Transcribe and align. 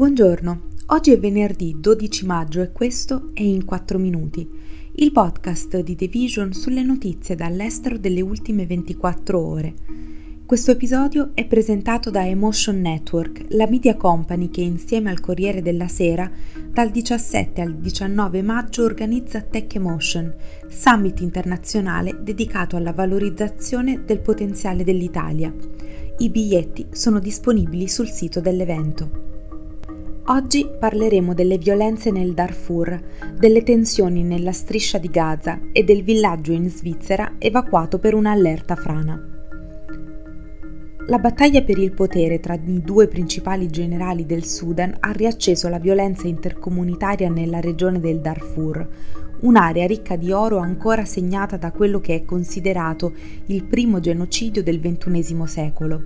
Buongiorno, 0.00 0.62
oggi 0.86 1.12
è 1.12 1.18
venerdì 1.18 1.76
12 1.78 2.24
maggio 2.24 2.62
e 2.62 2.72
questo 2.72 3.32
è 3.34 3.42
In 3.42 3.66
4 3.66 3.98
Minuti, 3.98 4.48
il 4.94 5.12
podcast 5.12 5.78
di 5.82 5.94
The 5.94 6.08
Vision 6.08 6.54
sulle 6.54 6.82
notizie 6.82 7.34
dall'estero 7.34 7.98
delle 7.98 8.22
ultime 8.22 8.64
24 8.64 9.38
ore. 9.38 9.74
Questo 10.46 10.70
episodio 10.70 11.32
è 11.34 11.44
presentato 11.44 12.08
da 12.08 12.26
Emotion 12.26 12.80
Network, 12.80 13.44
la 13.48 13.68
media 13.68 13.94
company 13.96 14.48
che 14.48 14.62
insieme 14.62 15.10
al 15.10 15.20
Corriere 15.20 15.60
della 15.60 15.86
Sera 15.86 16.30
dal 16.72 16.90
17 16.90 17.60
al 17.60 17.76
19 17.76 18.40
maggio 18.40 18.84
organizza 18.84 19.42
Tech 19.42 19.74
Emotion, 19.74 20.34
summit 20.70 21.20
internazionale 21.20 22.22
dedicato 22.22 22.76
alla 22.76 22.94
valorizzazione 22.94 24.02
del 24.06 24.20
potenziale 24.20 24.82
dell'Italia. 24.82 25.54
I 26.16 26.30
biglietti 26.30 26.86
sono 26.90 27.18
disponibili 27.18 27.86
sul 27.86 28.08
sito 28.08 28.40
dell'evento. 28.40 29.29
Oggi 30.30 30.64
parleremo 30.78 31.34
delle 31.34 31.58
violenze 31.58 32.12
nel 32.12 32.34
Darfur, 32.34 33.00
delle 33.36 33.64
tensioni 33.64 34.22
nella 34.22 34.52
striscia 34.52 34.96
di 34.96 35.08
Gaza 35.08 35.58
e 35.72 35.82
del 35.82 36.04
villaggio 36.04 36.52
in 36.52 36.70
Svizzera 36.70 37.34
evacuato 37.38 37.98
per 37.98 38.14
un'allerta 38.14 38.76
frana. 38.76 39.20
La 41.08 41.18
battaglia 41.18 41.62
per 41.62 41.78
il 41.78 41.90
potere 41.90 42.38
tra 42.38 42.54
i 42.54 42.80
due 42.80 43.08
principali 43.08 43.68
generali 43.70 44.24
del 44.24 44.44
Sudan 44.44 44.98
ha 45.00 45.10
riacceso 45.10 45.68
la 45.68 45.80
violenza 45.80 46.28
intercomunitaria 46.28 47.28
nella 47.28 47.58
regione 47.58 47.98
del 47.98 48.20
Darfur, 48.20 48.88
un'area 49.40 49.88
ricca 49.88 50.14
di 50.14 50.30
oro 50.30 50.58
ancora 50.58 51.04
segnata 51.04 51.56
da 51.56 51.72
quello 51.72 51.98
che 51.98 52.14
è 52.14 52.24
considerato 52.24 53.14
il 53.46 53.64
primo 53.64 53.98
genocidio 53.98 54.62
del 54.62 54.78
XXI 54.78 55.42
secolo. 55.46 56.02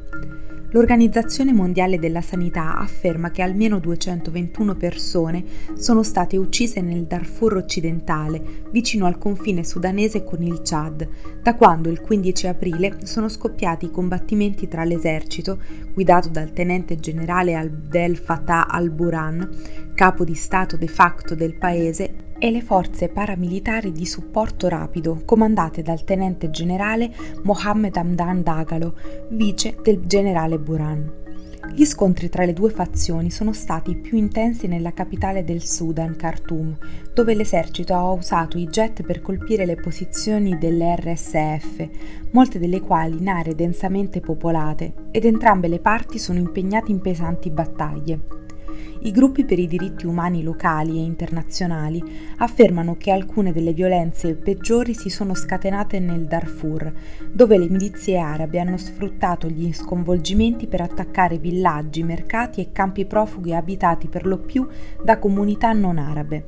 L'Organizzazione 0.75 1.53
Mondiale 1.53 2.01
della 2.01 2.21
Sanità 2.21 2.77
afferma 2.77 3.31
che 3.31 3.43
almeno 3.43 3.79
221 3.79 4.75
persone 4.75 5.45
sono 5.75 6.03
state 6.03 6.37
uccise 6.37 6.81
nel 6.81 7.05
Darfur 7.05 7.55
occidentale, 7.55 8.65
vicino 8.73 9.07
al 9.07 9.17
confine 9.17 9.63
sudanese 9.63 10.25
con 10.25 10.43
il 10.43 10.63
Chad, 10.65 11.09
da 11.41 11.55
quando 11.55 11.91
il 11.91 12.01
15 12.01 12.49
aprile 12.49 12.97
sono 13.05 13.29
scoppiati 13.29 13.85
i 13.85 13.91
combattimenti 13.93 14.67
tra 14.67 14.83
l'esercito, 14.83 15.61
guidato 15.93 16.29
dal 16.29 16.53
tenente 16.53 16.97
generale 16.97 17.55
Abdel 17.55 18.17
Fattah 18.17 18.67
al-Burhan, 18.67 19.93
capo 19.95 20.25
di 20.25 20.35
Stato 20.35 20.77
de 20.77 20.89
facto 20.89 21.37
del 21.37 21.55
paese, 21.55 22.33
e 22.45 22.51
le 22.51 22.61
forze 22.61 23.09
paramilitari 23.09 23.91
di 23.91 24.05
supporto 24.05 24.69
rapido 24.69 25.23
comandate 25.25 25.81
dal 25.81 26.05
tenente 26.05 26.51
generale 26.51 27.11
Mohammed 27.43 27.97
Hamdan 27.97 28.43
Dagalo, 28.43 28.99
vice 29.31 29.79
del 29.83 30.01
generale 30.05 30.59
Buran. 30.59 31.11
Gli 31.73 31.87
scontri 31.87 32.29
tra 32.29 32.45
le 32.45 32.53
due 32.53 32.69
fazioni 32.69 33.31
sono 33.31 33.55
stati 33.55 33.97
più 33.97 34.19
intensi 34.19 34.67
nella 34.67 34.93
capitale 34.93 35.43
del 35.43 35.63
Sudan, 35.63 36.17
Khartoum, 36.17 36.77
dove 37.15 37.35
l'esercito 37.35 37.95
ha 37.95 38.11
usato 38.11 38.59
i 38.59 38.67
jet 38.67 39.01
per 39.05 39.23
colpire 39.23 39.65
le 39.65 39.77
posizioni 39.77 40.59
delle 40.59 40.97
RSF, 40.97 41.89
molte 42.33 42.59
delle 42.59 42.83
quali 42.83 43.17
in 43.17 43.29
aree 43.29 43.55
densamente 43.55 44.21
popolate, 44.21 44.93
ed 45.13 45.25
entrambe 45.25 45.67
le 45.67 45.79
parti 45.79 46.19
sono 46.19 46.41
impegnate 46.41 46.91
in 46.91 47.01
pesanti 47.01 47.49
battaglie. 47.49 48.44
I 49.05 49.11
gruppi 49.11 49.45
per 49.45 49.59
i 49.59 49.67
diritti 49.67 50.07
umani 50.07 50.43
locali 50.43 50.97
e 50.97 51.03
internazionali 51.03 52.03
affermano 52.39 52.97
che 52.97 53.11
alcune 53.11 53.53
delle 53.53 53.75
violenze 53.75 54.35
peggiori 54.35 54.95
si 54.95 55.11
sono 55.11 55.35
scatenate 55.35 55.99
nel 55.99 56.25
Darfur, 56.25 56.91
dove 57.31 57.59
le 57.59 57.69
milizie 57.69 58.17
arabe 58.17 58.61
hanno 58.61 58.79
sfruttato 58.79 59.47
gli 59.47 59.75
sconvolgimenti 59.75 60.67
per 60.67 60.81
attaccare 60.81 61.37
villaggi, 61.37 62.03
mercati 62.03 62.63
e 62.63 62.73
campi 62.73 63.05
profughi 63.05 63.53
abitati 63.53 64.09
per 64.09 64.25
lo 64.25 64.39
più 64.39 64.67
da 65.03 65.19
comunità 65.19 65.71
non 65.73 65.99
arabe. 65.99 66.45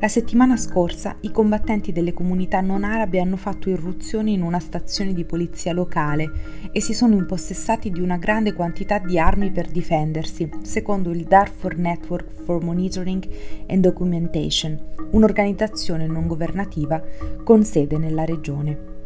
La 0.00 0.06
settimana 0.06 0.56
scorsa 0.56 1.16
i 1.22 1.32
combattenti 1.32 1.90
delle 1.90 2.12
comunità 2.12 2.60
non 2.60 2.84
arabe 2.84 3.18
hanno 3.18 3.36
fatto 3.36 3.68
irruzioni 3.68 4.32
in 4.32 4.42
una 4.42 4.60
stazione 4.60 5.12
di 5.12 5.24
polizia 5.24 5.72
locale 5.72 6.70
e 6.70 6.80
si 6.80 6.94
sono 6.94 7.14
impossessati 7.14 7.90
di 7.90 8.00
una 8.00 8.16
grande 8.16 8.52
quantità 8.52 9.00
di 9.00 9.18
armi 9.18 9.50
per 9.50 9.66
difendersi, 9.66 10.48
secondo 10.62 11.10
il 11.10 11.24
Darfur 11.24 11.76
Network 11.76 12.30
for 12.44 12.62
Monitoring 12.62 13.28
and 13.66 13.82
Documentation, 13.82 14.78
un'organizzazione 15.10 16.06
non 16.06 16.28
governativa 16.28 17.02
con 17.42 17.64
sede 17.64 17.98
nella 17.98 18.24
regione. 18.24 18.97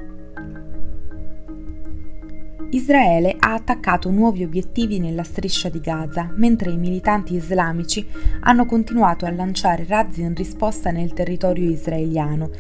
Israele 2.75 3.37
ha 3.38 3.53
attaccato 3.53 4.10
nuovi 4.10 4.44
obiettivi 4.44 4.99
nella 4.99 5.25
striscia 5.25 5.69
di 5.69 5.78
Gaza, 5.78 6.33
mentre 6.37 6.71
i 6.71 6.78
militanti 6.78 7.34
islamici 7.34 8.06
hanno 8.41 8.65
continuato 8.65 9.27
a 9.27 9.31
lanciare 9.31 9.84
razzi 9.87 10.22
in 10.22 10.34
risposta 10.34 10.91
nel 10.91 11.12
territorio 11.12 11.69
israeliano. 11.69 12.50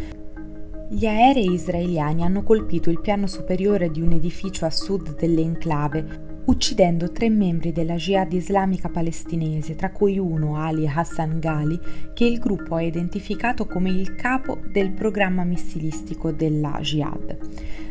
Gli 0.90 1.06
aerei 1.06 1.54
israeliani 1.54 2.24
hanno 2.24 2.42
colpito 2.42 2.90
il 2.90 3.00
piano 3.00 3.26
superiore 3.26 3.90
di 3.90 4.02
un 4.02 4.12
edificio 4.12 4.66
a 4.66 4.70
sud 4.70 5.16
dell'enclave, 5.16 6.31
uccidendo 6.44 7.12
tre 7.12 7.28
membri 7.28 7.72
della 7.72 7.94
Jihad 7.94 8.32
islamica 8.32 8.88
palestinese, 8.88 9.76
tra 9.76 9.90
cui 9.90 10.18
uno, 10.18 10.56
Ali 10.56 10.88
Hassan 10.88 11.38
Ghali, 11.38 11.78
che 12.12 12.24
il 12.24 12.38
gruppo 12.38 12.74
ha 12.74 12.82
identificato 12.82 13.66
come 13.66 13.90
il 13.90 14.14
capo 14.14 14.58
del 14.70 14.90
programma 14.90 15.44
missilistico 15.44 16.32
della 16.32 16.78
Jihad. 16.80 17.38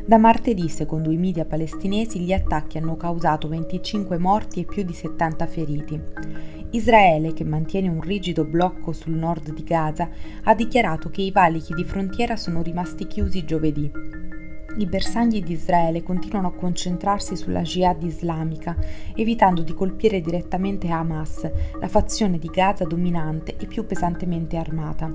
Da 0.06 0.18
martedì, 0.18 0.68
secondo 0.68 1.12
i 1.12 1.18
media 1.18 1.46
palestinesi, 1.46 2.20
gli 2.20 2.34
attacchi 2.34 2.78
hanno 2.78 2.98
causato 2.98 3.48
25 3.48 4.18
morti 4.18 4.62
e 4.62 4.66
più 4.66 4.84
di 4.84 4.94
70 4.94 5.48
feriti. 5.48 6.02
Israele, 6.72 7.34
che 7.34 7.44
mantiene 7.44 7.90
un 7.90 8.02
rigido 8.02 8.46
blocco 8.46 8.94
sul 8.94 9.14
nord 9.14 9.54
di 9.54 9.64
Gaza, 9.64 10.10
ha 10.44 10.56
dichiarato 10.56 11.10
che 11.10 11.22
i 11.22 11.32
valichi 11.32 11.74
di 11.74 11.84
frontiera 11.84 12.36
sono 12.36 12.62
rimasti 12.62 13.08
chiusi 13.08 13.46
giovedì. 13.46 13.92
I 14.78 14.86
bersagli 14.86 15.44
di 15.44 15.52
Israele 15.52 16.02
continuano 16.02 16.48
a 16.48 16.54
concentrarsi 16.54 17.36
sulla 17.36 17.62
jihad 17.62 18.02
islamica, 18.04 18.76
evitando 19.16 19.64
di 19.64 19.74
colpire 19.74 20.22
direttamente 20.22 20.88
Hamas, 20.88 21.50
la 21.80 21.88
fazione 21.90 22.40
di 22.40 22.48
Gaza 22.48 22.86
dominante 22.86 23.58
e 23.58 23.66
più 23.66 23.86
pesantemente 23.86 24.56
armata. 24.56 25.14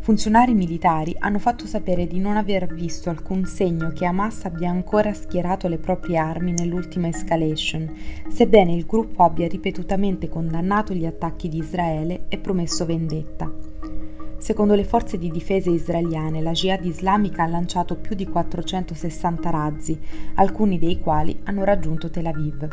Funzionari 0.00 0.54
militari 0.54 1.14
hanno 1.18 1.38
fatto 1.38 1.66
sapere 1.66 2.06
di 2.06 2.18
non 2.18 2.36
aver 2.36 2.66
visto 2.74 3.08
alcun 3.08 3.46
segno 3.46 3.90
che 3.90 4.04
Hamas 4.04 4.44
abbia 4.44 4.68
ancora 4.68 5.14
schierato 5.14 5.66
le 5.66 5.78
proprie 5.78 6.18
armi 6.18 6.52
nell'ultima 6.52 7.08
escalation, 7.08 7.90
sebbene 8.28 8.74
il 8.74 8.84
gruppo 8.84 9.22
abbia 9.22 9.48
ripetutamente 9.48 10.28
condannato 10.28 10.92
gli 10.92 11.06
attacchi 11.06 11.48
di 11.48 11.58
Israele 11.58 12.24
e 12.28 12.38
promesso 12.38 12.84
vendetta. 12.84 13.69
Secondo 14.50 14.74
le 14.74 14.82
forze 14.82 15.16
di 15.16 15.30
difesa 15.30 15.70
israeliane, 15.70 16.42
la 16.42 16.50
Jihad 16.50 16.84
islamica 16.84 17.44
ha 17.44 17.46
lanciato 17.46 17.94
più 17.94 18.16
di 18.16 18.26
460 18.26 19.48
razzi, 19.48 19.96
alcuni 20.34 20.76
dei 20.76 20.98
quali 20.98 21.38
hanno 21.44 21.62
raggiunto 21.62 22.10
Tel 22.10 22.26
Aviv. 22.26 22.68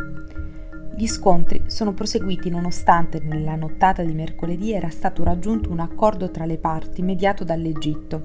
Gli 0.95 1.05
scontri 1.05 1.65
sono 1.67 1.93
proseguiti 1.93 2.49
nonostante 2.49 3.19
nella 3.19 3.53
nottata 3.53 4.01
di 4.01 4.15
mercoledì 4.15 4.73
era 4.73 4.89
stato 4.89 5.23
raggiunto 5.23 5.69
un 5.69 5.79
accordo 5.79 6.31
tra 6.31 6.45
le 6.45 6.57
parti 6.57 7.03
mediato 7.03 7.43
dall'Egitto. 7.43 8.23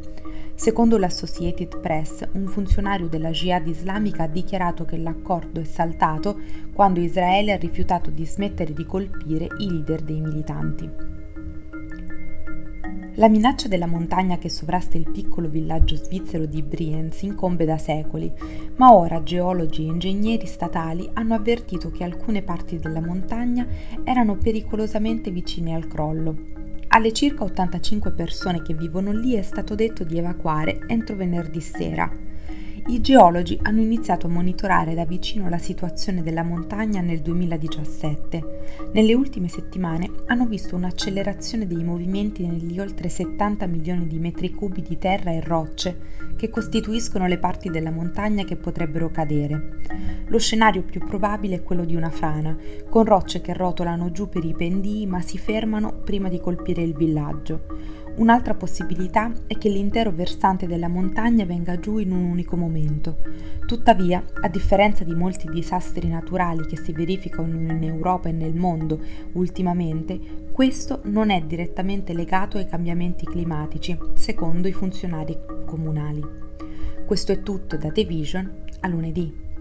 Secondo 0.54 0.96
l'Associated 0.96 1.78
Press, 1.78 2.26
un 2.32 2.46
funzionario 2.46 3.06
della 3.06 3.32
Jihad 3.32 3.66
islamica 3.66 4.22
ha 4.22 4.28
dichiarato 4.28 4.86
che 4.86 4.96
l'accordo 4.96 5.60
è 5.60 5.64
saltato 5.64 6.40
quando 6.72 7.00
Israele 7.00 7.52
ha 7.52 7.56
rifiutato 7.56 8.08
di 8.08 8.24
smettere 8.24 8.72
di 8.72 8.86
colpire 8.86 9.46
i 9.58 9.68
leader 9.68 10.00
dei 10.00 10.22
militanti. 10.22 11.21
La 13.16 13.28
minaccia 13.28 13.68
della 13.68 13.86
montagna 13.86 14.38
che 14.38 14.48
sovrasta 14.48 14.96
il 14.96 15.10
piccolo 15.10 15.48
villaggio 15.48 15.96
svizzero 15.96 16.46
di 16.46 16.62
Brienz 16.62 17.20
incombe 17.22 17.66
da 17.66 17.76
secoli, 17.76 18.32
ma 18.76 18.94
ora 18.94 19.22
geologi 19.22 19.82
e 19.82 19.88
ingegneri 19.88 20.46
statali 20.46 21.10
hanno 21.12 21.34
avvertito 21.34 21.90
che 21.90 22.04
alcune 22.04 22.40
parti 22.40 22.78
della 22.78 23.02
montagna 23.02 23.66
erano 24.02 24.38
pericolosamente 24.38 25.30
vicine 25.30 25.74
al 25.74 25.86
crollo. 25.86 26.36
Alle 26.88 27.12
circa 27.12 27.44
85 27.44 28.12
persone 28.12 28.62
che 28.62 28.72
vivono 28.72 29.12
lì 29.12 29.34
è 29.34 29.42
stato 29.42 29.74
detto 29.74 30.04
di 30.04 30.16
evacuare 30.16 30.80
entro 30.86 31.14
venerdì 31.14 31.60
sera 31.60 32.31
i 32.86 33.00
geologi 33.00 33.56
hanno 33.62 33.80
iniziato 33.80 34.26
a 34.26 34.30
monitorare 34.30 34.94
da 34.94 35.04
vicino 35.04 35.48
la 35.48 35.58
situazione 35.58 36.20
della 36.20 36.42
montagna 36.42 37.00
nel 37.00 37.20
2017. 37.20 38.90
Nelle 38.92 39.14
ultime 39.14 39.46
settimane 39.46 40.10
hanno 40.26 40.46
visto 40.46 40.74
un'accelerazione 40.74 41.68
dei 41.68 41.84
movimenti 41.84 42.44
negli 42.44 42.80
oltre 42.80 43.08
70 43.08 43.66
milioni 43.66 44.08
di 44.08 44.18
metri 44.18 44.50
cubi 44.52 44.82
di 44.82 44.98
terra 44.98 45.30
e 45.30 45.40
rocce 45.40 45.96
che 46.36 46.50
costituiscono 46.50 47.28
le 47.28 47.38
parti 47.38 47.70
della 47.70 47.92
montagna 47.92 48.42
che 48.42 48.56
potrebbero 48.56 49.10
cadere. 49.10 49.78
Lo 50.26 50.38
scenario 50.38 50.82
più 50.82 51.06
probabile 51.06 51.56
è 51.56 51.62
quello 51.62 51.84
di 51.84 51.94
una 51.94 52.10
frana, 52.10 52.56
con 52.88 53.04
rocce 53.04 53.40
che 53.40 53.52
rotolano 53.52 54.10
giù 54.10 54.28
per 54.28 54.44
i 54.44 54.54
pendii 54.54 55.06
ma 55.06 55.20
si 55.20 55.38
fermano 55.38 55.92
prima 55.92 56.28
di 56.28 56.40
colpire 56.40 56.82
il 56.82 56.94
villaggio. 56.94 57.64
Un'altra 58.14 58.54
possibilità 58.54 59.32
è 59.46 59.56
che 59.56 59.70
l'intero 59.70 60.10
versante 60.10 60.66
della 60.66 60.88
montagna 60.88 61.46
venga 61.46 61.78
giù 61.78 61.96
in 61.96 62.12
un 62.12 62.24
unico 62.24 62.56
momento. 62.56 63.16
Tuttavia, 63.64 64.22
a 64.42 64.48
differenza 64.48 65.02
di 65.02 65.14
molti 65.14 65.48
disastri 65.48 66.08
naturali 66.08 66.66
che 66.66 66.76
si 66.76 66.92
verificano 66.92 67.48
in 67.48 67.82
Europa 67.82 68.28
e 68.28 68.32
nel 68.32 68.54
mondo 68.54 69.00
ultimamente, 69.32 70.20
questo 70.52 71.00
non 71.04 71.30
è 71.30 71.42
direttamente 71.42 72.12
legato 72.12 72.58
ai 72.58 72.66
cambiamenti 72.66 73.24
climatici, 73.24 73.98
secondo 74.14 74.68
i 74.68 74.72
funzionari 74.72 75.36
comunali. 75.64 76.22
Questo 77.06 77.32
è 77.32 77.42
tutto 77.42 77.76
da 77.78 77.90
The 77.90 78.04
Vision 78.04 78.50
a 78.80 78.88
lunedì. 78.88 79.51